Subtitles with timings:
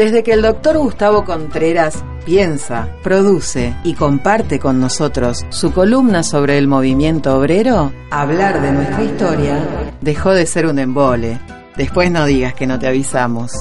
[0.00, 6.56] Desde que el doctor Gustavo Contreras piensa, produce y comparte con nosotros su columna sobre
[6.56, 9.58] el movimiento obrero, hablar de nuestra historia
[10.00, 11.38] dejó de ser un embole.
[11.76, 13.52] Después no digas que no te avisamos.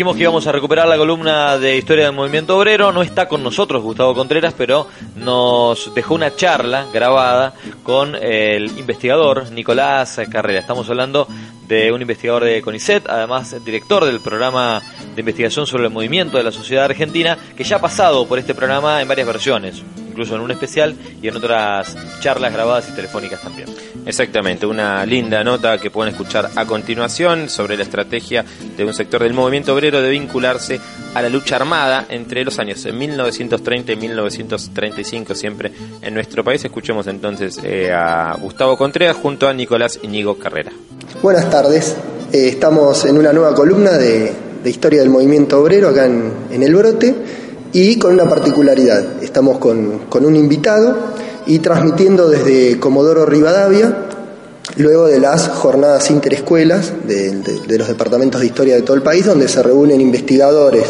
[0.00, 2.90] Dijimos que íbamos a recuperar la columna de historia del movimiento obrero.
[2.90, 4.86] No está con nosotros Gustavo Contreras, pero
[5.16, 10.60] nos dejó una charla grabada con el investigador Nicolás Carrera.
[10.60, 11.28] Estamos hablando
[11.68, 14.80] de un investigador de CONICET, además director del programa
[15.14, 18.54] de investigación sobre el movimiento de la sociedad argentina, que ya ha pasado por este
[18.54, 23.42] programa en varias versiones, incluso en un especial y en otras charlas grabadas y telefónicas
[23.42, 23.68] también.
[24.10, 28.44] Exactamente, una linda nota que pueden escuchar a continuación sobre la estrategia
[28.76, 30.80] de un sector del movimiento obrero de vincularse
[31.14, 35.70] a la lucha armada entre los años 1930 y 1935 siempre
[36.02, 36.64] en nuestro país.
[36.64, 40.72] Escuchemos entonces eh, a Gustavo Contreras junto a Nicolás Iñigo Carrera.
[41.22, 41.94] Buenas tardes,
[42.32, 44.32] eh, estamos en una nueva columna de,
[44.64, 47.14] historia del movimiento obrero acá en, El Brote
[47.72, 51.14] y con una particularidad, estamos con, un invitado
[51.46, 54.06] y transmitiendo desde Comodoro Rivadavia,
[54.76, 59.48] luego de las jornadas interescuelas de, los departamentos de historia de todo el país, donde
[59.48, 60.84] se reúnen investigadores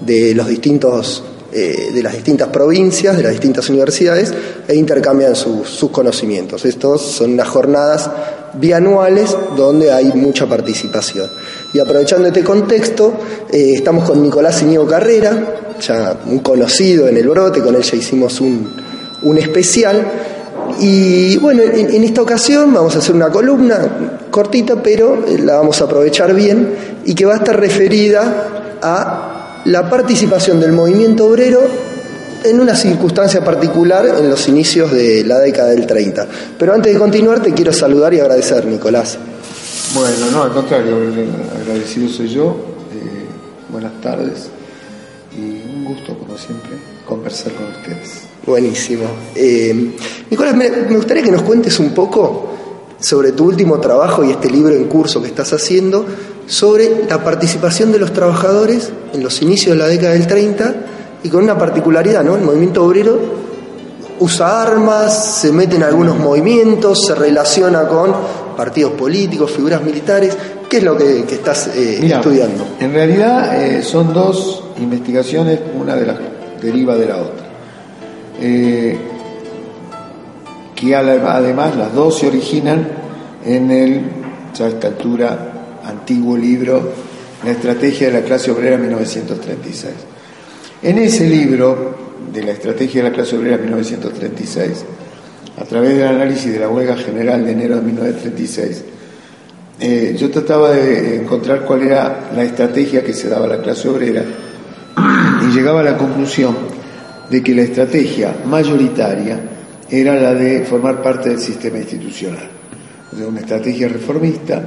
[0.00, 4.34] de los distintos eh, de las distintas provincias, de las distintas universidades,
[4.66, 6.64] e intercambian sus conocimientos.
[6.64, 8.10] Estos son unas jornadas
[8.54, 11.30] bianuales donde hay mucha participación.
[11.72, 13.12] Y aprovechando este contexto,
[13.52, 17.96] eh, estamos con Nicolás Iñigo Carrera, ya un conocido en el brote, con él ya
[17.96, 18.83] hicimos un,
[19.24, 20.06] un especial.
[20.80, 25.80] Y bueno, en, esta ocasión vamos a hacer una columna cortita, pero eh, la vamos
[25.80, 31.60] a aprovechar bien y que va a estar referida a la participación del movimiento obrero
[32.44, 36.26] en una circunstancia particular en los inicios de la década del 30.
[36.58, 39.18] Pero antes de continuar te quiero saludar y agradecer, Nicolás.
[39.94, 40.96] Bueno, no, al contrario,
[41.60, 42.56] agradecido soy yo.
[42.92, 43.26] Eh,
[43.70, 44.48] buenas tardes
[45.36, 46.72] y un gusto, como siempre,
[47.06, 48.33] conversar con ustedes.
[48.46, 49.04] Buenísimo.
[49.34, 49.94] Eh,
[50.30, 52.50] Nicolás, me, me gustaría que nos cuentes un poco
[53.00, 56.06] sobre tu último trabajo y este libro en curso que estás haciendo,
[56.46, 60.74] sobre la participación de los trabajadores en los inicios de la década del 30
[61.22, 62.36] y con una particularidad, ¿no?
[62.36, 63.18] El movimiento obrero
[64.20, 68.12] usa armas, se mete en algunos movimientos, se relaciona con
[68.56, 70.36] partidos políticos, figuras militares.
[70.68, 72.64] ¿Qué es lo que, estás eh, estudiando?
[72.80, 76.16] En realidad eh, son dos investigaciones, una de las
[76.60, 77.43] deriva de la otra.
[78.46, 78.94] Eh,
[80.76, 82.86] que además las dos se originan
[83.42, 84.02] en el,
[84.54, 86.92] ya a esta altura, antiguo libro
[87.42, 89.94] La estrategia de la clase obrera 1936.
[90.82, 91.96] En ese libro
[92.30, 94.84] de la estrategia de la clase obrera 1936,
[95.58, 98.84] a través del análisis de la huelga general de enero de 1936,
[99.80, 103.88] eh, yo trataba de encontrar cuál era la estrategia que se daba a la clase
[103.88, 104.22] obrera
[105.42, 106.73] y llegaba a la conclusión
[107.30, 109.40] de que la estrategia mayoritaria
[109.90, 112.48] era la de formar parte del sistema institucional.
[113.12, 114.62] O una estrategia reformista,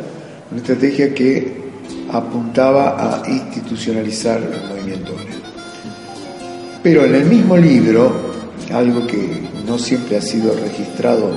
[0.51, 1.68] una estrategia que
[2.12, 5.40] apuntaba a institucionalizar el movimiento obrero.
[6.81, 8.12] Pero en el mismo libro,
[8.74, 11.31] algo que no siempre ha sido registrado,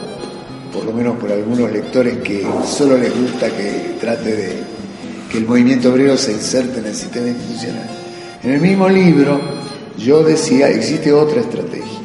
[0.73, 4.53] por lo menos por algunos lectores que solo les gusta que trate de
[5.31, 7.89] que el movimiento obrero se inserte en el sistema institucional.
[8.43, 9.60] En el mismo libro
[10.01, 12.01] yo decía, existe otra estrategia.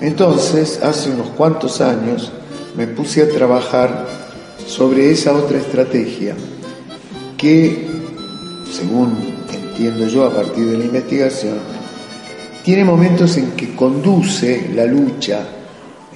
[0.00, 2.32] Entonces, hace unos cuantos años,
[2.76, 4.06] me puse a trabajar
[4.66, 6.34] sobre esa otra estrategia
[7.36, 7.86] que,
[8.70, 9.16] según
[9.52, 11.54] entiendo yo a partir de la investigación,
[12.64, 15.40] tiene momentos en que conduce la lucha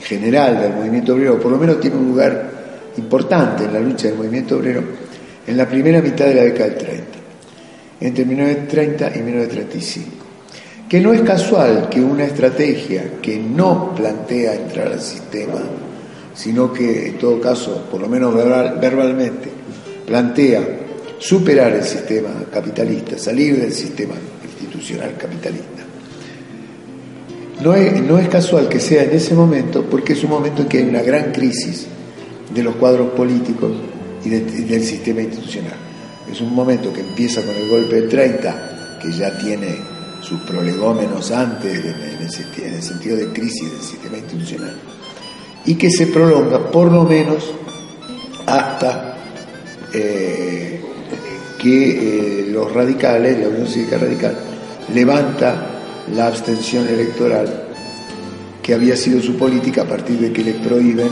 [0.01, 2.51] general del movimiento obrero, por lo menos tiene un lugar
[2.97, 4.83] importante en la lucha del movimiento obrero,
[5.47, 7.05] en la primera mitad de la década del 30,
[8.01, 10.22] entre 1930 y 1935.
[10.93, 15.59] Que no es casual que una estrategia que no plantea entrar al sistema,
[16.35, 19.49] sino que en todo caso, por lo menos verbalmente,
[20.07, 20.61] plantea
[21.19, 25.83] superar el sistema capitalista, salir del sistema institucional capitalista
[27.63, 30.85] no es, casual que sea en ese momento, porque es un momento en que hay
[30.85, 31.87] una gran crisis
[32.53, 33.73] de los cuadros políticos
[34.25, 35.77] y, del sistema institucional.
[36.31, 39.92] Es un momento que empieza con el golpe de 30, que ya tiene
[40.23, 44.77] sus prolegómenos antes en el, sentido de crisis del sistema institucional,
[45.67, 47.53] y que se prolonga por lo menos
[48.47, 49.17] hasta
[49.93, 50.81] eh,
[51.59, 54.37] que eh, los radicales, la Unión Cívica Radical,
[54.95, 55.67] levanta
[56.15, 57.69] la abstención electoral
[58.63, 61.11] que había sido su política a partir de que le prohíben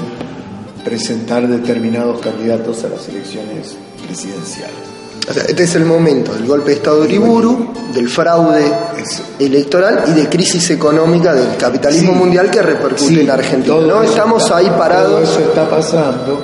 [0.84, 3.76] presentar determinados candidatos a las elecciones
[4.06, 4.99] presidenciales.
[5.30, 8.66] O sea, este es el momento del golpe de Estado de Uriburu, del fraude
[8.98, 9.22] Eso.
[9.38, 12.18] electoral y de crisis económica del capitalismo Sí.
[12.18, 13.74] mundial que repercute Sí, en Argentina.
[13.76, 14.02] todo ¿no?
[14.02, 15.30] Estamos está- ahí Todo parados.
[15.30, 16.40] eso está pasando.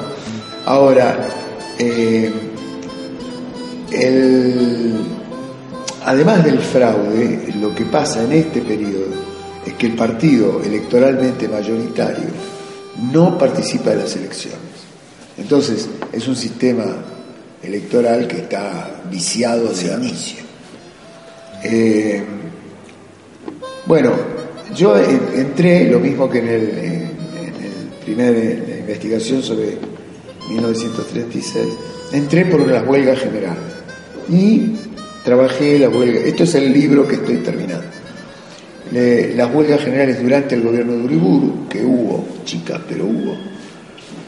[0.67, 1.19] Ahora,
[1.79, 2.33] eh,
[3.91, 4.95] el-
[6.05, 9.07] además del fraude, lo que pasa en este periodo
[9.67, 12.29] es que el partido electoralmente mayoritario
[13.13, 14.61] no participa de las elecciones.
[15.39, 16.85] Entonces, es un sistema
[17.67, 20.45] electoral que está viciado de inicio.
[21.65, 22.23] Eh,
[23.87, 24.13] bueno,
[24.75, 27.03] yo en- entré, lo mismo que en el, en,
[27.47, 29.77] el primer en la investigación sobre
[30.51, 31.67] 1936,
[32.13, 33.59] entré por las huelgas generales
[34.29, 34.73] y
[35.25, 36.21] trabajé la huelga.
[36.21, 37.87] Esto es el libro que estoy terminando.
[38.93, 43.37] Le- las huelgas generales durante el gobierno de Uriburu, que hubo, chicas, pero hubo.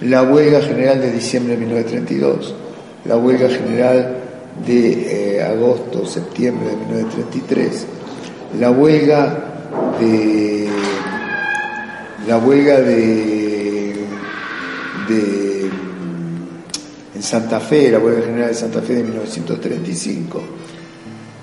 [0.02, 2.54] La huelga general de diciembre de 1932,
[3.08, 4.16] la huelga general
[4.66, 7.86] de eh, agosto, septiembre de 1933,
[8.60, 9.44] la huelga
[9.98, 10.68] de
[12.26, 13.94] la huelga de,
[15.08, 15.70] de
[17.14, 20.42] en Santa Fe, la huelga general de Santa Fe de 1935,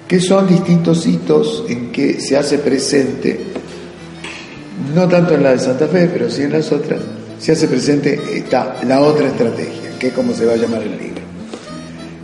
[0.08, 3.40] que son distintos hitos en que se hace presente,
[4.94, 7.02] no tanto en la de Santa Fe, pero sí en las otras,
[7.40, 10.92] se hace presente está la otra estrategia, que es como se va a llamar el
[10.92, 11.15] libro.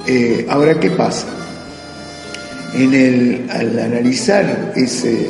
[0.08, 1.28] Eh, ahora, ¿qué pasa?
[2.74, 5.28] En el, al analizar ese,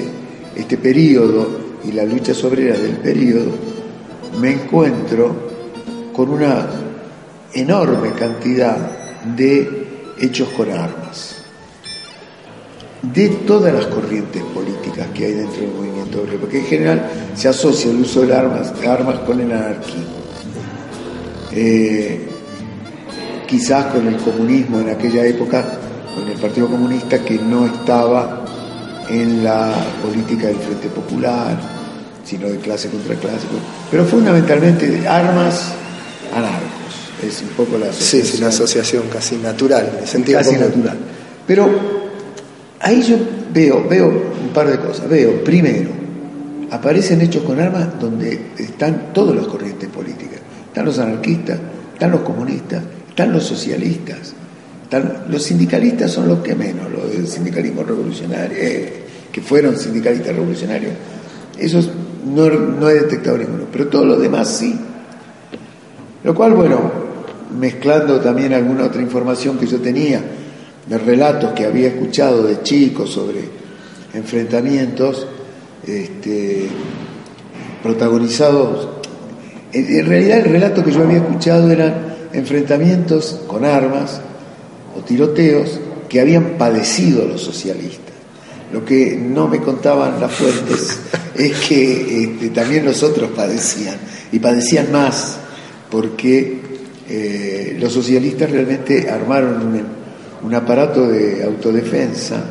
[0.55, 3.51] este periodo y la lucha obrera del periodo,
[4.39, 5.49] me encuentro
[6.13, 6.67] con una
[7.53, 8.77] enorme cantidad
[9.35, 9.87] de
[10.19, 11.43] hechos con armas,
[13.01, 17.49] de todas las corrientes políticas que hay dentro del movimiento obrero, porque en general se
[17.49, 20.21] asocia el uso de armas, armas con el anarquismo.
[21.51, 22.30] Eh,
[23.51, 25.61] quizás con el comunismo en aquella época,
[26.15, 28.45] con el Partido Comunista que no estaba
[29.09, 31.59] en la política del Frente Popular,
[32.23, 33.45] sino de clase contra clase,
[33.91, 35.73] pero fundamentalmente de armas
[36.33, 40.69] anarcos, es un poco la asociación sí, una asociación casi natural, en sentido casi común.
[40.69, 40.97] natural.
[41.45, 41.69] Pero
[42.79, 43.17] ahí yo
[43.53, 45.09] veo, veo un par de cosas.
[45.09, 45.89] Veo, primero,
[46.69, 50.39] aparecen hechos con armas donde están todas las corrientes políticas.
[50.67, 51.59] Están los anarquistas,
[51.95, 52.81] están los comunistas,
[53.11, 54.33] están los socialistas.
[54.83, 60.35] están- los sindicalistas son los que menos, los del sindicalismo revolucionario, eh, que fueron sindicalistas
[60.35, 60.91] revolucionarios.
[61.57, 61.89] Esos
[62.25, 64.77] no, he detectado ninguno, pero todos los demás sí.
[66.23, 66.91] Lo cual, bueno,
[67.57, 70.21] mezclando también alguna otra información que yo tenía
[70.87, 73.39] de relatos que había escuchado de chicos sobre
[74.13, 75.25] enfrentamientos
[75.87, 76.67] este,
[77.81, 78.89] protagonizados.
[79.73, 84.21] En, realidad el relato que yo había escuchado eran enfrentamientos con armas
[84.97, 85.79] o tiroteos
[86.09, 88.13] que habían padecido los socialistas.
[88.73, 90.99] Lo que no me contaban las fuentes
[91.35, 93.95] es que este, también los otros padecían,
[94.31, 95.37] y padecían más,
[95.89, 96.59] porque
[97.09, 99.83] eh, los socialistas realmente armaron un,
[100.43, 102.43] un aparato de autodefensa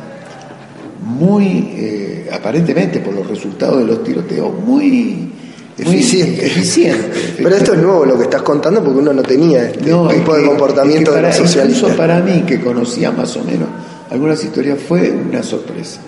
[1.03, 5.31] muy, eh, aparentemente por los resultados de los tiroteos, muy muy
[5.77, 6.45] Eficiente.
[6.45, 7.09] eficiente.
[7.37, 10.17] Pero esto es nuevo lo que estás contando porque uno no tenía este No, es
[10.17, 11.83] tipo de comportamiento es que de los socialistas.
[11.83, 13.67] Incluso para mí, que conocía más o menos
[14.09, 16.01] algunas historias, fue una sorpresa.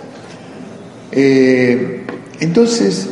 [1.11, 2.03] Eh,
[2.39, 3.07] entonces,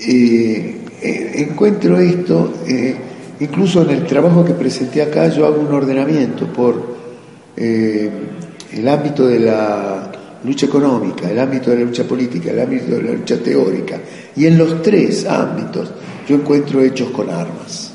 [0.00, 2.96] eh, eh, encuentro esto, eh,
[3.40, 6.94] incluso en el trabajo que presenté acá, yo hago un ordenamiento por
[7.56, 10.10] el ámbito de la
[10.44, 14.00] lucha económica, el ámbito de la lucha política, el ámbito de la lucha teórica,
[14.36, 15.90] y en los tres ámbitos
[16.28, 17.92] yo encuentro hechos con armas.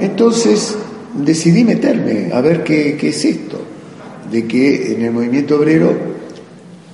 [0.00, 0.76] Entonces
[1.14, 3.60] decidí meterme a ver qué, es esto,
[4.30, 5.94] de que en el movimiento obrero,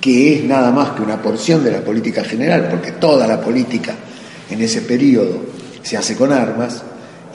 [0.01, 3.95] que es nada más que una porción de la política general, porque toda la política
[4.49, 5.37] en ese periodo
[5.81, 6.83] se hace con armas,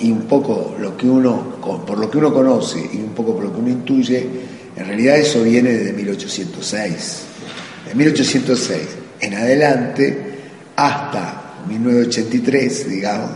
[0.01, 1.57] y un poco lo que uno,
[1.87, 4.27] por lo que uno conoce y un poco por lo que uno intuye,
[4.77, 7.19] en realidad eso viene desde 1806.
[7.87, 8.81] De 1806
[9.21, 10.34] en adelante
[10.77, 13.31] hasta 1983, digamos,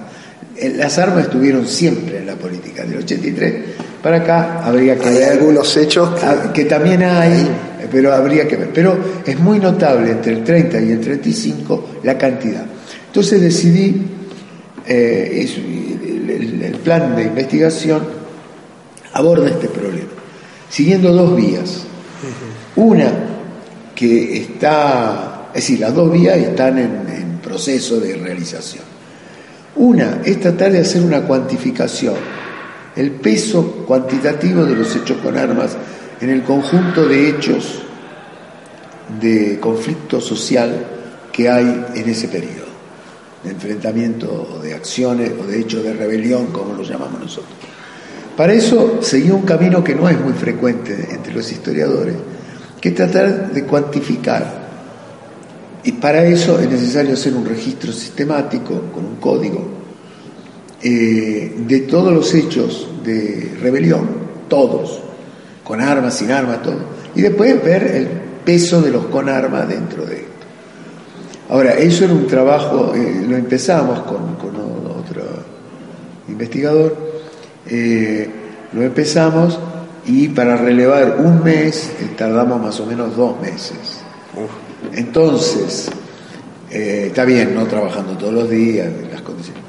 [0.56, 2.84] eh, las armas estuvieron siempre en la política.
[2.84, 3.54] Del 83
[4.02, 7.48] para acá habría que Hay ver algunos hechos que- Ah, que también hay,
[7.90, 8.70] pero habría que ver.
[8.72, 12.64] Pero es muy notable entre el 30 y el 35 la cantidad.
[13.06, 14.02] Entonces decidí,
[14.86, 18.02] eh, es- el, el- plan de investigación
[19.12, 20.08] aborda este problema,
[20.70, 21.82] siguiendo dos vías.
[22.76, 23.10] Una
[23.94, 27.07] que está, es decir, las dos vías están en
[27.48, 28.84] proceso de realización.
[29.76, 32.16] Una es tratar de hacer una cuantificación,
[32.94, 35.76] el peso cuantitativo de los hechos con armas
[36.20, 37.80] en el conjunto de hechos
[39.20, 40.86] de conflicto social
[41.32, 42.66] que hay en ese periodo,
[43.44, 47.54] de enfrentamiento o de acciones o de hechos de rebelión, como lo llamamos nosotros.
[48.36, 52.14] Para eso seguí un camino que no es muy frecuente entre los historiadores,
[52.80, 54.67] que es tratar de cuantificar.
[55.84, 59.78] Y para eso es necesario hacer un registro sistemático, con un código,
[60.82, 64.08] eh, de todos los hechos de rebelión,
[64.48, 65.00] todos,
[65.64, 66.78] con armas, sin armas, todo.
[67.14, 68.06] Y después ver el
[68.44, 70.28] peso de los con armas dentro de esto.
[71.50, 74.36] Ahora, eso era un trabajo, eh, lo empezamos con,
[74.86, 75.22] otro
[76.28, 76.96] investigador,
[77.66, 78.28] eh,
[78.72, 79.58] lo empezamos
[80.06, 84.00] y para relevar un mes tardamos más o menos dos meses.
[84.98, 85.88] Entonces,
[86.70, 89.62] está bien, no trabajando todos los días, las condiciones.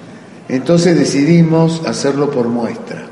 [0.48, 3.06] Entonces decidimos hacerlo por muestra.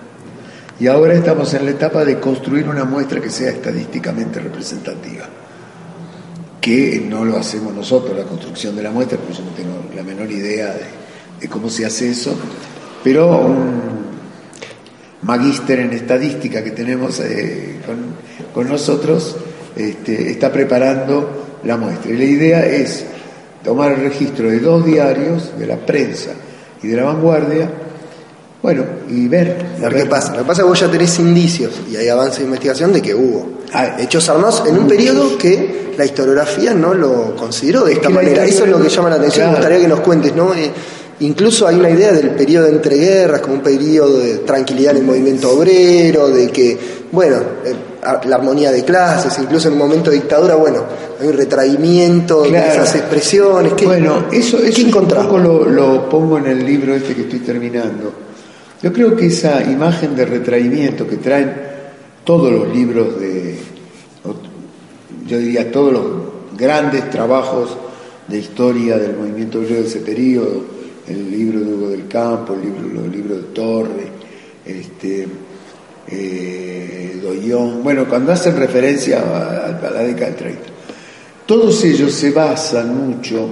[0.79, 5.27] Y ahora estamos en la etapa de construir una muestra que sea estadísticamente representativa
[6.67, 10.03] que no lo hacemos nosotros, la construcción de la muestra, porque yo no tengo la
[10.03, 10.75] menor idea
[11.39, 12.35] de, cómo se hace eso,
[13.05, 13.81] pero un
[15.21, 17.79] magíster en estadística que tenemos eh,
[18.53, 19.37] con, nosotros
[19.77, 22.11] este, está preparando la muestra.
[22.11, 23.05] Y la idea es
[23.63, 26.31] tomar el registro de dos diarios, de la prensa
[26.81, 27.69] y de la vanguardia,
[28.61, 29.77] bueno, y ver.
[29.79, 32.39] Lo que pasa, lo que pasa es que vos ya tenés indicios y hay avance
[32.39, 36.93] de investigación de que hubo ah, hechos armados en un periodo que la historiografía no
[36.93, 38.45] lo consideró de esta manera.
[38.45, 40.53] Eso es lo que llama la atención, me gustaría que nos cuentes, ¿no?
[40.53, 40.71] Eh,
[41.19, 45.03] incluso hay una idea del periodo entre guerras como un periodo de tranquilidad en el
[45.03, 46.77] movimiento obrero, de que,
[47.11, 47.75] bueno, eh,
[48.25, 50.83] la armonía de clases, incluso en un momento de dictadura, bueno,
[51.19, 53.73] hay un retraimiento de esas expresiones.
[53.83, 58.13] bueno, eso, eso un poco lo, lo pongo en el libro este que estoy terminando.
[58.81, 61.53] Yo creo que esa imagen de retraimiento que traen
[62.23, 63.57] todos los libros de,
[65.27, 66.05] yo diría todos los
[66.57, 67.77] grandes trabajos
[68.27, 70.76] de historia del movimiento obrero de ese periodo,
[71.07, 74.07] el libro de Hugo del Campo, el libro, los libros de Torre,
[74.65, 75.27] este,
[76.07, 80.61] eh, Doyón, bueno, cuando hacen referencia a, a la década del 30,
[81.45, 83.49] todos ellos se basan mucho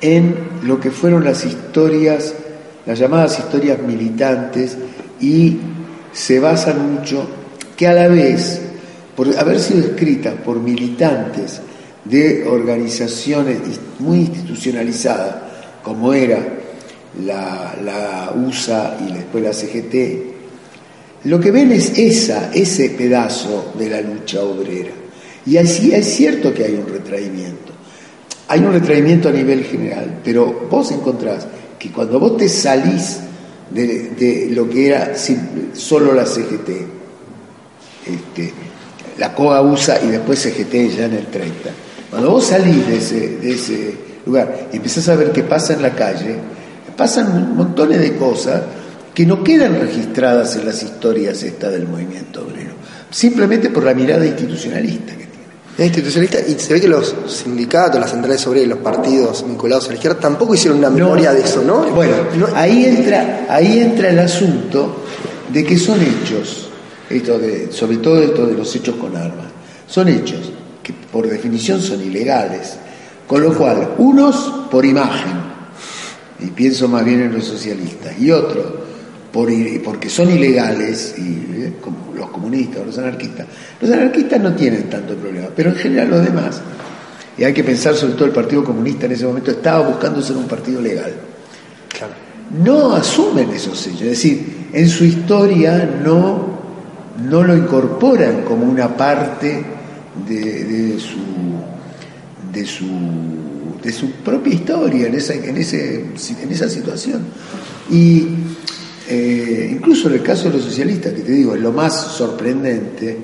[0.00, 2.34] en lo que fueron las historias
[2.86, 4.76] las llamadas historias militantes
[5.20, 5.58] y
[6.12, 7.26] se basan mucho
[7.76, 8.60] que a la vez,
[9.16, 11.60] por haber sido escritas por militantes
[12.04, 13.58] de organizaciones
[13.98, 15.36] muy institucionalizadas,
[15.82, 16.38] como era
[17.22, 20.34] la, USA y después la CGT,
[21.24, 24.92] lo que ven es esa, ese pedazo de la lucha obrera.
[25.46, 27.72] Y así es cierto que hay un retraimiento.
[28.48, 31.46] Hay un retraimiento a nivel general, pero vos encontrás
[31.78, 33.20] que cuando vos te salís
[33.70, 35.14] de, lo que era
[35.72, 36.68] solo la CGT,
[38.06, 38.52] este,
[39.18, 41.70] la COA USA y después CGT ya en el 30,
[42.10, 43.94] cuando vos salís de ese, de ese
[44.26, 46.36] lugar y empezás a ver qué pasa en la calle,
[46.96, 48.62] pasan montones de cosas
[49.14, 52.72] que no quedan registradas en las historias estas del movimiento obrero,
[53.10, 55.24] simplemente por la mirada institucionalista que
[55.76, 59.88] es institucionalista y se ve que los sindicatos, las centrales sobre los partidos vinculados a
[59.88, 61.82] la izquierda tampoco hicieron una memoria de eso, ¿no?
[61.90, 62.14] Bueno,
[62.54, 65.04] ahí entra, ahí entra el asunto
[65.52, 66.68] de que son hechos,
[67.10, 69.46] esto de, sobre todo esto de los hechos con armas,
[69.88, 72.76] son hechos que por definición son ilegales,
[73.26, 75.53] con lo cual unos por imagen,
[76.40, 78.66] y pienso más bien en los socialistas, y otros
[79.32, 79.50] por,
[79.82, 83.46] porque son ilegales, y, eh, como los comunistas o los anarquistas.
[83.80, 86.60] Los anarquistas no tienen tanto problema, pero en general los demás,
[87.36, 90.36] y hay que pensar sobre todo el Partido Comunista en ese momento, estaba buscando ser
[90.36, 91.12] un partido legal.
[92.62, 96.46] No asumen esos sellos, es decir, en su historia no,
[97.28, 99.64] no lo incorporan como una parte
[100.28, 101.18] de, su,
[102.52, 102.86] de, su,
[103.82, 106.04] de su propia historia en esa, en, ese,
[106.42, 107.22] en esa situación.
[107.90, 108.26] Y
[109.08, 113.18] eh, incluso en el caso de los socialistas, que te digo, es lo más sorprendente,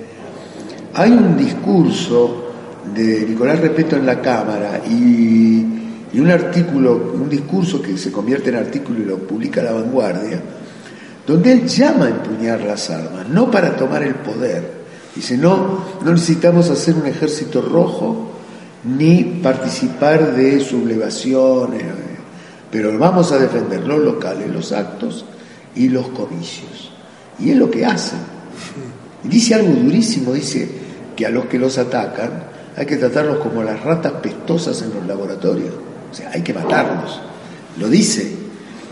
[0.95, 2.51] hay un discurso
[2.95, 5.67] de Nicolás Repeto en la Cámara y,
[6.19, 10.43] un artículo, un discurso que se convierte en artículo y lo publica La Vanguardia,
[11.27, 14.81] donde él llama a empuñar las armas, no para tomar el poder.
[15.15, 18.30] Dice, no, no necesitamos hacer un ejército rojo
[18.85, 21.85] ni participar de sublevaciones,
[22.71, 25.25] pero vamos a defender los locales, los actos
[25.75, 26.93] y los comicios.
[27.39, 28.19] Y es lo que hacen.
[29.25, 30.69] Y dice algo durísimo, dice
[31.17, 32.45] que a los que los atacan
[32.77, 35.75] hay que tratarlos como las ratas pestosas en los laboratorios.
[36.11, 37.21] O sea, hay que matarlos.
[37.79, 38.23] Lo dice.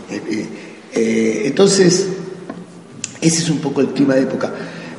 [0.09, 0.47] Eh, eh,
[0.93, 2.07] eh, entonces,
[3.21, 4.51] ese es un poco el clima de época.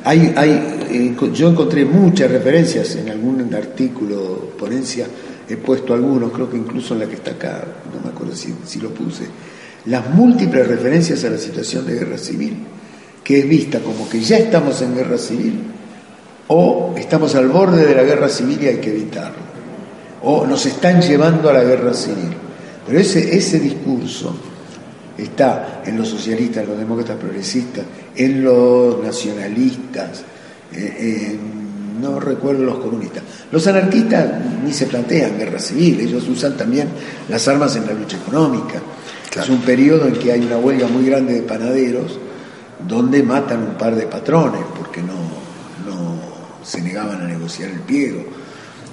[0.03, 5.05] Hay, hay, yo encontré muchas referencias en algún artículo, ponencia,
[5.47, 8.53] he puesto algunos, creo que incluso en la que está acá, no me acuerdo si,
[8.65, 9.25] si lo puse,
[9.85, 12.57] las múltiples referencias a la situación de guerra civil,
[13.23, 15.59] que es vista como que ya estamos en guerra civil
[16.47, 19.37] o estamos al borde de la guerra civil y hay que evitarlo,
[20.23, 22.33] o nos están llevando a la guerra civil.
[22.87, 24.35] Pero ese, ese discurso
[25.23, 27.85] está en los socialistas, en los demócratas progresistas,
[28.15, 30.23] en los nacionalistas,
[30.73, 31.37] eh,
[32.01, 33.23] no recuerdo los comunistas.
[33.51, 34.27] Los anarquistas
[34.63, 36.87] ni se plantean guerra civil, ellos usan también
[37.29, 38.81] las armas en la lucha económica.
[39.39, 42.19] Es un periodo en que hay una huelga muy grande de panaderos
[42.87, 45.13] donde matan un par de patrones porque no,
[45.85, 46.19] no
[46.63, 48.23] se negaban a negociar el pliego.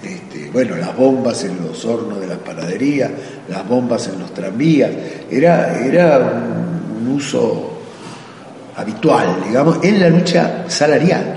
[0.02, 3.10] Este, bueno, las bombas en los hornos de la panadería,
[3.48, 4.90] las bombas en los tranvías,
[5.30, 7.72] era, era un, uso
[8.76, 11.34] habitual, digamos, en la lucha salarial.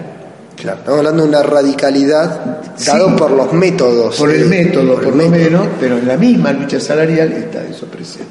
[0.55, 4.17] Claro, estamos hablando de una radicalidad dado por los métodos.
[4.17, 8.29] Por el método, por, lo menos, pero en la misma lucha salarial está eso presente.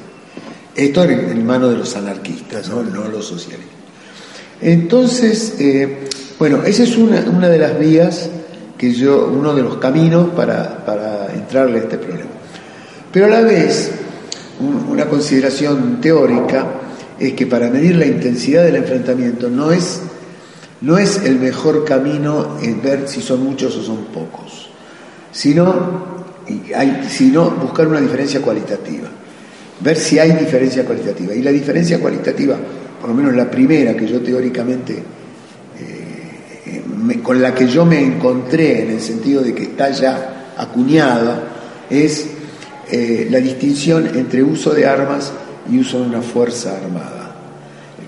[0.75, 2.83] Esto en, manos de los anarquistas, ¿no?
[2.83, 3.75] los socialistas.
[4.61, 6.07] Entonces, eh,
[6.39, 8.29] bueno, esa es una, una de las vías
[8.81, 12.31] que yo, uno de los caminos para, para entrarle a este problema.
[13.11, 13.91] Pero a la vez,
[14.89, 16.65] una consideración teórica
[17.19, 20.01] es que para medir la intensidad del enfrentamiento no es,
[20.81, 24.71] no es el mejor camino en ver si son muchos o son pocos,
[25.31, 26.25] sino,
[26.75, 29.09] hay, sino buscar una diferencia cualitativa,
[29.79, 31.35] ver si hay diferencia cualitativa.
[31.35, 32.57] Y la diferencia cualitativa,
[32.99, 35.20] por lo menos la primera que yo teóricamente
[37.23, 41.43] con la que yo me encontré en el sentido de que está ya acuñada
[41.89, 42.27] es
[42.89, 45.31] eh, la distinción entre uso de armas
[45.69, 47.35] y uso de una fuerza armada.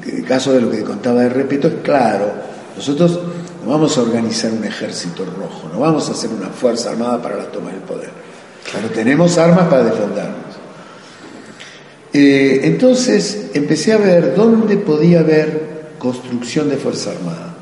[0.05, 2.31] El caso de lo que contaba de Repeto es claro,
[2.75, 3.19] nosotros
[3.63, 7.38] no vamos a organizar un ejército rojo, no vamos a hacer una fuerza armada para
[7.38, 8.09] la toma del poder,
[8.73, 10.53] pero tenemos armas para defendernos.
[12.11, 17.52] Eh, entonces empecé a ver dónde podía haber construcción de fuerza armada.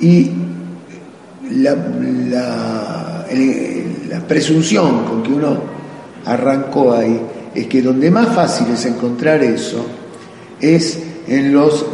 [0.00, 0.30] Y
[1.50, 1.76] la,
[4.28, 5.56] presunción con que uno
[6.24, 7.20] arrancó ahí
[7.54, 9.86] es que donde más fácil es encontrar eso
[10.60, 11.86] es en los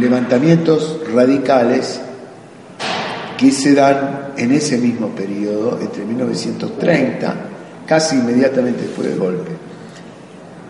[0.00, 2.00] levantamientos radicales
[3.36, 7.34] que se dan en ese mismo periodo, entre 1930,
[7.86, 9.50] casi inmediatamente después del golpe,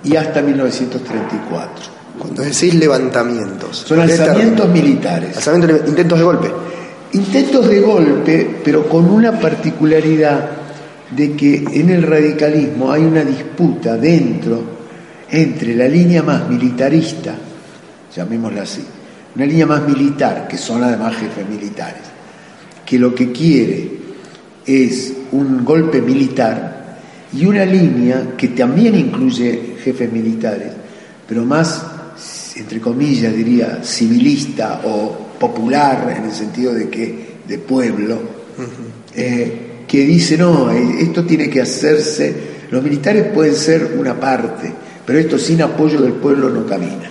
[0.04, 1.99] y hasta 1934.
[2.18, 3.84] Cuando decís levantamientos.
[3.86, 5.36] Son alzamientos militares.
[5.86, 6.50] intentos de golpe.
[7.12, 10.50] Intentos de golpe, pero con una particularidad
[11.10, 14.62] de que en el radicalismo hay una disputa dentro
[15.30, 17.34] entre la línea más militarista,
[18.14, 18.84] llamémosla así,
[19.34, 22.02] una línea más militar, que son además jefes militares,
[22.84, 23.90] que lo que quiere
[24.66, 26.80] es un golpe militar,
[27.32, 30.72] y una línea que también incluye jefes militares,
[31.28, 31.86] pero más
[32.56, 38.18] entre comillas diría, civilista o popular, en el sentido de que de pueblo,
[39.14, 42.34] eh, que dice, no, eh, esto tiene que hacerse,
[42.70, 44.72] los militares pueden ser una parte,
[45.04, 47.10] pero esto sin apoyo del pueblo no camina.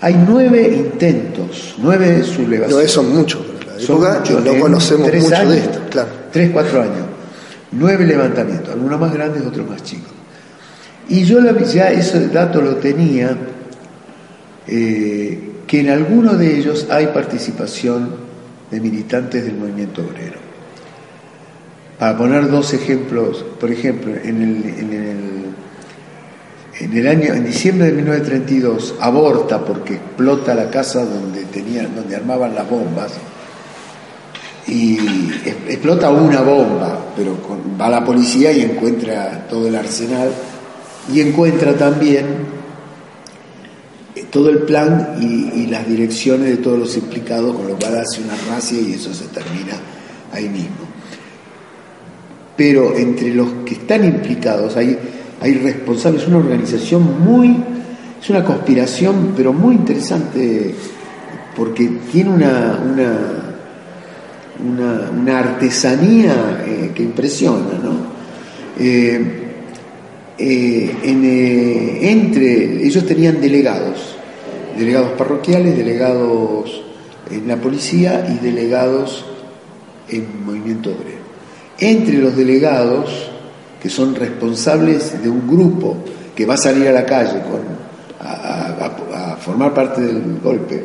[0.00, 2.86] Hay nueve intentos, nueve sublevaciones.
[2.86, 3.40] No, son muchos,
[3.78, 6.08] son muchos, no conocemos mucho de esto, claro.
[6.30, 7.06] Tres, cuatro años.
[7.72, 10.12] Nueve levantamientos, algunos más grandes, otros más chicos.
[11.08, 13.36] Y yo ya ese dato lo tenía
[14.68, 18.10] eh, que en alguno de ellos hay participación
[18.70, 20.38] de militantes del movimiento obrero.
[21.98, 27.88] Para poner dos ejemplos, por ejemplo, en el, en el, en el año, en diciembre
[27.88, 33.12] de 1932, aborta porque explota la casa donde tenían, donde armaban las bombas,
[34.68, 34.98] y
[35.66, 37.36] explota una bomba, pero
[37.80, 40.30] va la policía y encuentra todo el arsenal
[41.12, 42.57] y encuentra también
[44.30, 48.34] todo el plan y, las direcciones de todos los implicados, con lo cual hace una
[48.48, 49.74] racia y eso se termina
[50.32, 50.88] ahí mismo.
[52.56, 54.98] Pero entre los que están implicados hay,
[55.40, 57.56] hay responsables, es una organización muy,
[58.20, 60.74] es una conspiración, pero muy interesante,
[61.54, 62.80] porque tiene una,
[64.58, 68.18] una, una, artesanía eh, que impresiona, ¿no?
[68.78, 69.44] Eh,
[70.38, 74.17] eh, entre ellos tenían delegados
[74.78, 76.82] delegados parroquiales, delegados
[77.30, 79.24] en la policía y delegados
[80.08, 81.18] en movimiento obrero.
[81.78, 83.30] Entre los delegados
[83.80, 85.96] que son responsables de un grupo
[86.34, 87.60] que va a salir a la calle con,
[88.20, 90.84] a, a formar parte del golpe.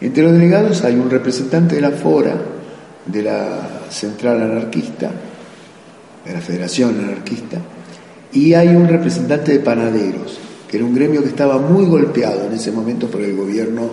[0.00, 2.36] Entre los delegados hay un representante de la FORA,
[3.06, 3.46] de la
[3.88, 5.10] Central Anarquista,
[6.24, 7.58] de la Federación Anarquista,
[8.32, 10.38] y hay un representante de panaderos,
[10.76, 13.90] era un gremio que estaba muy golpeado en ese momento por el gobierno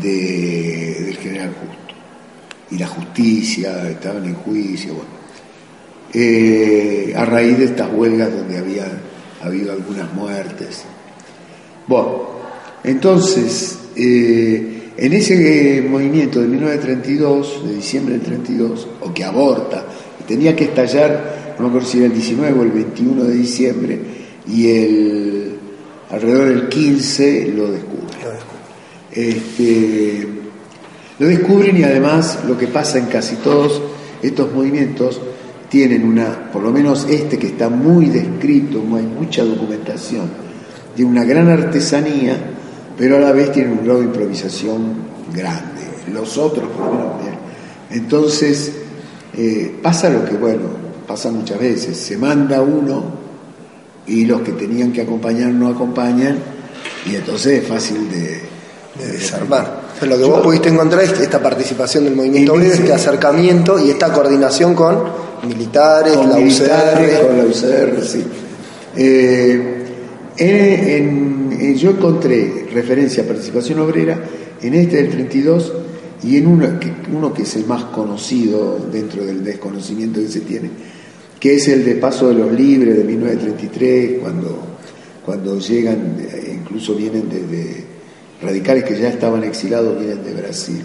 [0.00, 1.94] del general Justo.
[2.70, 5.20] Y la justicia, estaban en juicio, bueno.
[6.12, 8.86] Eh, a raíz de estas huelgas donde había
[9.42, 10.82] habido algunas muertes.
[11.86, 12.22] Bueno,
[12.82, 19.84] entonces, eh, en ese movimiento de 1932, de diciembre del 32, o que aborta,
[20.26, 24.00] tenía que estallar, no me acuerdo si era el 19 o el 21 de diciembre,
[24.48, 25.59] y el
[26.10, 28.00] alrededor del 15 lo descubre.
[29.12, 30.28] Este,
[31.18, 33.80] lo descubren y además lo que pasa en casi todos
[34.22, 35.20] estos movimientos
[35.68, 40.28] tienen una, por lo menos este que está muy descrito, hay mucha documentación,
[40.96, 42.36] tiene una gran artesanía,
[42.98, 44.94] pero a la vez tiene un grado de improvisación
[45.32, 45.80] grande.
[46.12, 47.38] Los otros, por lo menos,
[47.90, 48.72] Entonces,
[49.36, 50.68] eh, pasa lo que, bueno,
[51.06, 53.19] pasa muchas veces, se manda uno
[54.06, 56.38] y los que tenían que acompañar no acompañan
[57.06, 58.40] y entonces es fácil de,
[59.12, 59.80] desarmar.
[60.02, 64.12] lo que vos pudiste encontrar es esta participación del movimiento obrero, este acercamiento y esta
[64.12, 65.04] coordinación con
[65.46, 67.26] militares, con la UCR.
[67.26, 68.24] Con la UCR, sí.
[68.96, 69.80] Eh,
[71.76, 74.18] yo encontré referencia a participación obrera
[74.60, 75.72] en este del 32
[76.22, 80.40] y en uno que, uno que es el más conocido dentro del desconocimiento que se
[80.40, 80.70] tiene,
[81.40, 84.58] que es el de Paso de los Libres de 1933, cuando,
[85.24, 87.84] cuando llegan, eh, incluso vienen de,
[88.42, 90.82] radicales que ya estaban exilados, vienen de Brasil.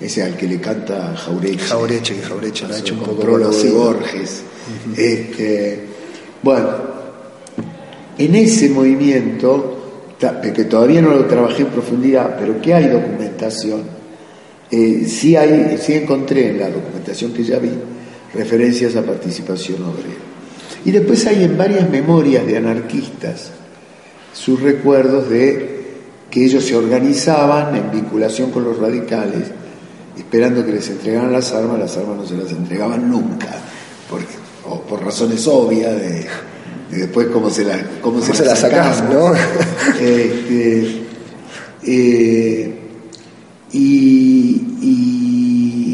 [0.00, 1.58] Ese al que le canta Jaureche.
[1.58, 4.42] Jaureche, que Jaureche ha hecho un poco de Borges.
[4.96, 5.84] este,
[6.42, 6.68] bueno,
[8.18, 10.16] en ese movimiento,
[10.54, 13.82] que todavía no lo trabajé en profundidad, pero que hay documentación,
[14.70, 17.70] eh, sí, hay, sí encontré en la documentación que ya vi,
[18.34, 20.20] referencias a participación obrera.
[20.84, 23.50] Y después hay en varias memorias de anarquistas
[24.32, 25.80] sus recuerdos de
[26.30, 29.48] que ellos se organizaban en vinculación con los radicales,
[30.16, 33.58] esperando que les entregaran las armas, las armas no se las entregaban nunca,
[34.08, 34.34] porque,
[34.68, 36.26] o por razones obvias de,
[36.90, 39.32] después cómo se, la, cómo se, las sacas, ¿no?
[40.00, 41.02] Este,
[41.82, 42.78] eh,
[43.72, 44.60] y,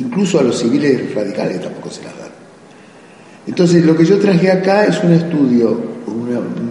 [0.05, 2.26] incluso a los civiles radicales tampoco se las dan.
[3.47, 5.97] Entonces, lo que yo traje acá es un estudio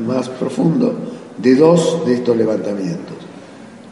[0.06, 0.94] más profundo
[1.38, 3.16] de dos de estos levantamientos.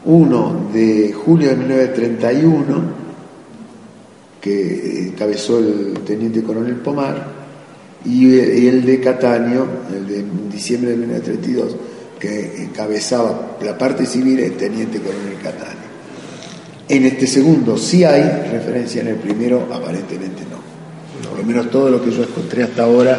[0.04, 3.04] Uno de julio de 1931,
[4.40, 7.32] que encabezó el teniente coronel Pomar,
[8.04, 11.76] y el de Cataño, el de diciembre de 1932,
[12.20, 15.84] que encabezaba la parte civil el teniente coronel Cataño.
[16.86, 20.63] En este segundo sí hay referencia, en el primero aparentemente no
[21.26, 23.18] por lo menos todo lo que yo encontré hasta ahora,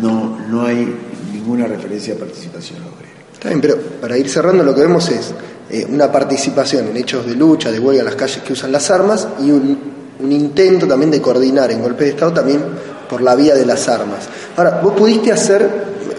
[0.00, 0.94] no, no hay
[1.32, 3.12] ninguna referencia a participación obrera.
[3.32, 5.34] Está bien, pero para ir cerrando lo que vemos es
[5.70, 8.90] eh, una participación en hechos de lucha, de huelga en las calles que usan las
[8.90, 12.62] armas y un, intento también de coordinar en golpe de Estado también
[13.10, 14.28] por la vía de las armas.
[14.56, 15.68] Ahora, vos pudiste hacer,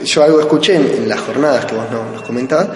[0.04, 2.68] yo algo escuché en, las jornadas que vos nos comentabas,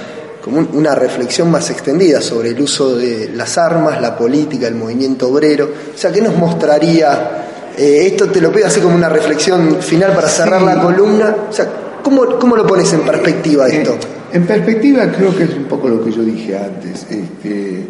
[0.44, 5.28] como una reflexión más extendida sobre el uso de las armas, la política, el movimiento
[5.28, 5.70] obrero.
[5.94, 7.49] O sea, ¿qué nos mostraría
[7.80, 11.34] eh, esto te lo pido así como una reflexión final para cerrar la columna.
[11.50, 11.66] O sea,
[12.04, 13.98] ¿cómo, lo pones en perspectiva esto?
[14.34, 17.06] En, perspectiva creo que es un poco lo que yo dije antes.
[17.10, 17.88] Este,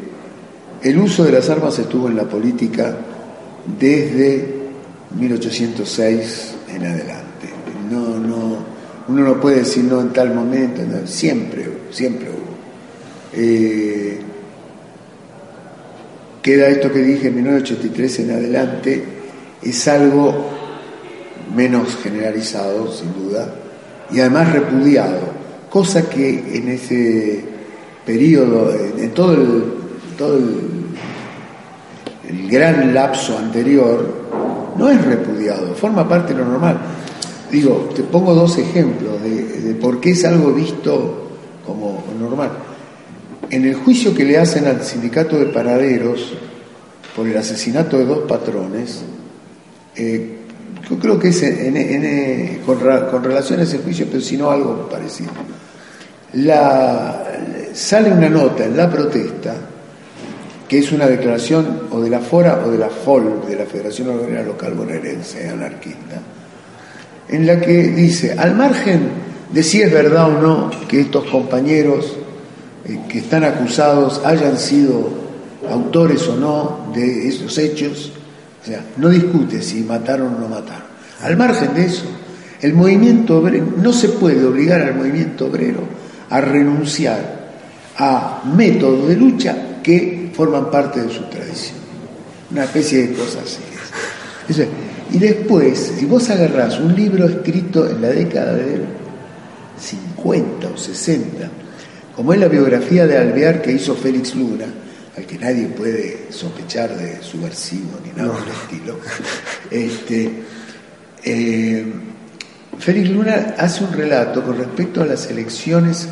[0.84, 2.97] el uso de las armas estuvo en la política
[3.80, 4.60] desde
[5.17, 7.49] 1806 en adelante.
[7.89, 8.58] No, no,
[9.08, 13.34] uno no puede decir no en tal momento, siempre, siempre hubo.
[13.34, 14.19] Eh,
[16.43, 19.18] queda esto que dije en 1983 en adelante
[19.62, 20.34] es algo
[21.56, 23.54] menos generalizado, sin duda,
[24.12, 25.19] y además repudiado,
[25.69, 27.43] cosa que en ese
[28.06, 29.63] periodo, en todo el,
[30.17, 30.80] todo el,
[32.48, 34.06] gran lapso anterior,
[34.78, 36.78] no es repudiado, forma parte de lo normal.
[37.52, 41.28] Digo, te pongo dos ejemplos de, de por qué es algo visto
[41.65, 42.52] como normal.
[43.50, 46.34] En el juicio que le hacen al sindicato de paraderos
[47.15, 49.04] por el asesinato de dos patrones,
[49.99, 50.35] eh,
[50.89, 51.43] yo creo que es
[52.65, 55.29] con, relación a ese juicio, pero si no algo parecido.
[57.73, 59.55] sale una nota en la protesta,
[60.67, 64.09] que es una declaración o de la FORA o de la FOL, de la Federación
[64.09, 66.21] Obrera Local Bonaerense Anarquista,
[67.27, 69.09] en la que dice, al margen
[69.51, 72.15] de si es verdad o no que estos compañeros
[72.85, 75.09] eh, que están acusados hayan sido
[75.69, 78.13] autores o no de esos hechos,
[78.62, 80.89] o sea, no discute si mataron o no mataron.
[81.22, 82.06] Al margen de eso,
[82.62, 85.82] el movimiento obrero, no se puede obligar al movimiento obrero
[86.30, 87.39] a renunciar
[87.98, 91.78] a métodos de lucha que forman parte de su tradición.
[92.52, 94.63] Una especie de cosas así.
[95.12, 98.84] y después, si vos agarrás un libro escrito en la década del
[99.80, 101.50] 50 o 60,
[102.15, 104.65] como es la biografía de Alvear que hizo Félix Luna,
[105.19, 108.99] al que nadie puede sospechar de subversivo ni nada por el estilo,
[109.69, 110.32] este,
[111.25, 111.93] eh,
[112.77, 116.08] Félix Luna hace un relato con respecto a las elecciones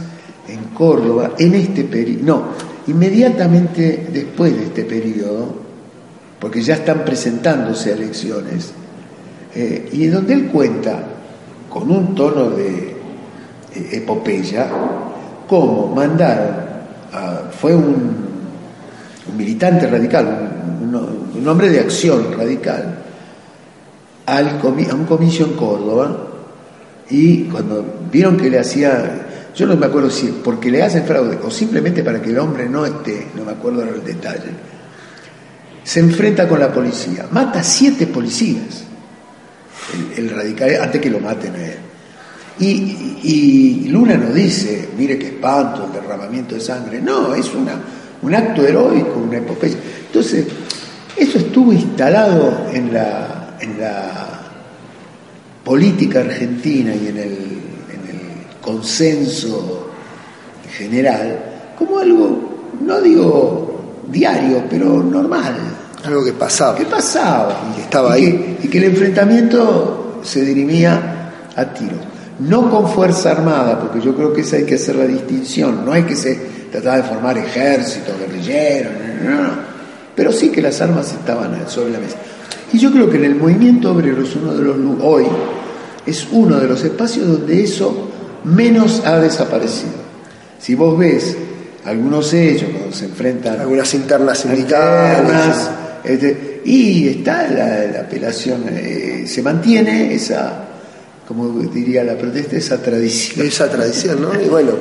[0.50, 2.48] en Córdoba en este periodo, no,
[2.88, 5.56] inmediatamente después de este periodo,
[6.39, 8.72] porque ya están presentándose elecciones,
[9.56, 11.02] eh, y donde él cuenta,
[11.70, 12.89] con un tono de
[13.74, 14.70] eh, epopeya,
[15.48, 16.67] cómo mandaron,
[17.60, 18.27] fue un,
[19.38, 23.04] militante radical, un, hombre de acción radical,
[24.26, 26.28] al a un comicio en Córdoba,
[27.10, 31.39] y cuando vieron que le hacía yo no me acuerdo si porque le hacen fraude
[31.43, 34.52] o simplemente para que el hombre no esté, no me acuerdo el detalle,
[35.84, 38.84] se enfrenta con la policía, mata siete policías,
[40.15, 41.78] el, radical, antes que lo maten a él.
[42.60, 47.73] Y, Luna no dice, mire qué espanto, el derramamiento de sangre, no, es una,
[48.28, 49.78] un acto heroico, una epopeya.
[50.06, 50.46] Entonces,
[51.16, 54.42] eso estuvo instalado en la, en la
[55.63, 57.38] política argentina y en el
[58.62, 59.90] consenso
[60.78, 62.40] general como algo,
[62.82, 65.56] no digo diario, pero normal.
[66.04, 66.76] Algo que pasaba.
[66.76, 67.70] Que pasaba.
[67.72, 68.58] Y que estaba ahí.
[68.63, 72.00] y que el enfrentamiento se dirimía a tiros.
[72.40, 75.86] No con fuerza armada, porque yo creo que esa hay que hacer la distinción.
[75.86, 78.91] No hay que se trataba de formar ejércitos, guerrilleros,
[79.23, 79.49] no, no,
[80.15, 82.17] Pero sí que las armas estaban sobre la mesa.
[82.73, 85.25] Y yo creo que en el movimiento obrero es uno de los hoy
[86.08, 88.10] es uno de los espacios donde eso
[88.45, 90.08] menos ha desaparecido.
[90.58, 91.36] Si vos ves
[91.86, 95.69] algunos hechos cuando se enfrentan algunas internas sindicales
[96.03, 100.66] este, y está la, apelación eh, se mantiene esa
[101.28, 103.46] como diría la protesta, esa tradición.
[103.46, 104.42] Esa tradición, ¿no?
[104.42, 104.72] Y bueno,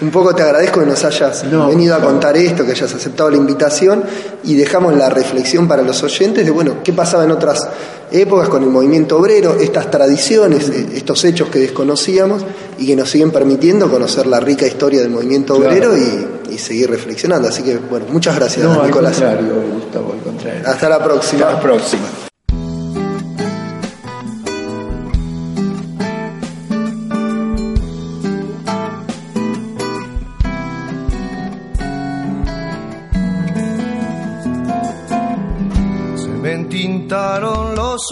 [0.00, 3.36] un poco te agradezco que nos hayas venido a contar esto, que hayas aceptado la
[3.36, 4.04] invitación
[4.44, 7.68] y dejamos la reflexión para los oyentes de, bueno, qué pasaba en otras
[8.12, 12.44] épocas con el movimiento obrero, estas tradiciones, eh, estos hechos que desconocíamos
[12.78, 17.48] y que nos siguen permitiendo conocer la rica historia del movimiento obrero y, seguir reflexionando.
[17.48, 19.20] Así que, bueno, muchas gracias, Nicolás.
[19.20, 20.62] Gustavo, al contrario.
[20.66, 21.46] Hasta la próxima.
[21.46, 22.27] Hasta la próxima.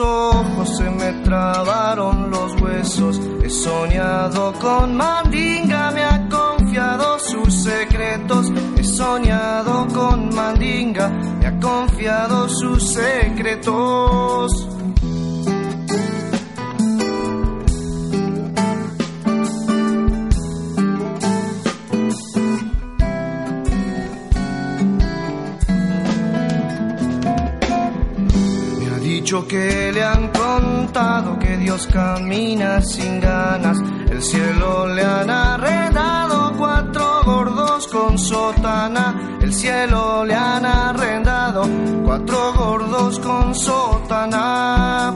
[0.01, 3.21] Ojos, se me trabaron los huesos.
[3.43, 8.51] He soñado con Mandinga, me ha confiado sus secretos.
[8.77, 14.76] He soñado con Mandinga, me ha confiado sus secretos.
[29.27, 33.77] Que le han contado que Dios camina sin ganas.
[34.09, 39.39] El cielo le han arrendado cuatro gordos con sotana.
[39.41, 41.65] El cielo le han arrendado
[42.05, 45.13] cuatro gordos con sotana.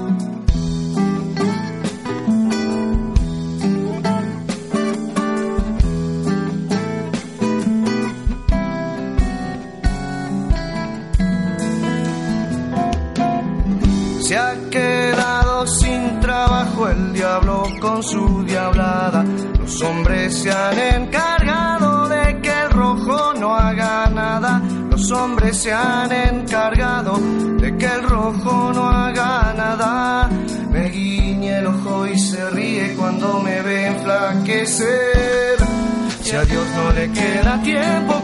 [18.03, 19.25] Su diablada.
[19.59, 24.63] Los hombres se han encargado de que el rojo no haga nada.
[24.91, 27.19] Los hombres se han encargado
[27.59, 30.29] de que el rojo no haga nada.
[30.71, 35.59] Me guiña el ojo y se ríe cuando me ve enflaquecer.
[36.23, 38.20] Si a Dios no le queda tiempo,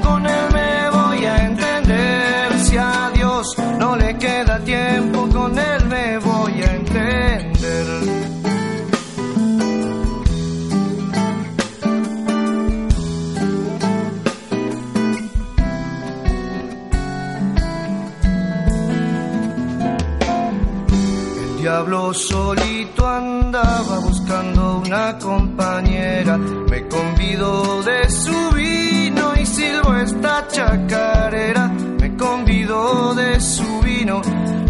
[22.14, 31.68] Solito anda andaba buscando una compañera, me convidó de su vino y silbo esta chacarera,
[31.68, 34.20] me convidó de su vino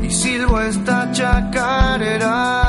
[0.02, 2.65] y silbo esta chacarera.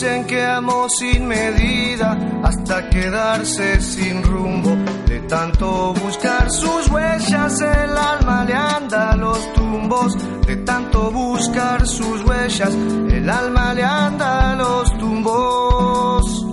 [0.00, 4.70] Dicen que amo sin medida hasta quedarse sin rumbo.
[5.06, 10.16] De tanto buscar sus huellas, el alma le anda a los tumbos.
[10.46, 16.49] De tanto buscar sus huellas, el alma le anda a los tumbos.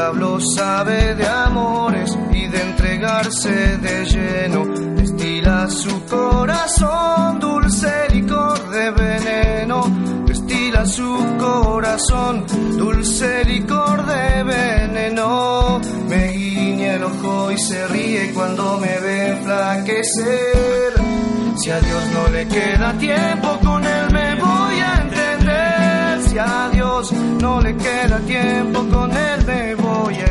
[0.00, 4.64] Diablo sabe de amores y de entregarse de lleno.
[4.96, 9.78] Destila su corazón dulce licor de veneno.
[10.26, 12.46] Destila su corazón
[12.78, 15.80] dulce licor de veneno.
[16.08, 20.94] Me guiña el ojo y se ríe cuando me ve enflaquecer.
[21.56, 24.10] Si a Dios no le queda tiempo con él
[26.22, 30.30] si a Dios no le queda tiempo, con él me voy a.